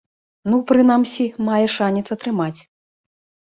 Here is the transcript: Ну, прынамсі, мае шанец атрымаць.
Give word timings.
Ну, 0.51 0.57
прынамсі, 0.71 1.29
мае 1.51 1.61
шанец 1.77 2.05
атрымаць. 2.19 2.59